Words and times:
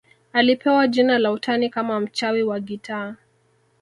Alipewa 0.33 0.87
jina 0.87 1.19
la 1.19 1.31
utani 1.31 1.69
kama 1.69 1.99
mchawi 1.99 2.43
wa 2.43 2.59
gitaa 2.59 3.15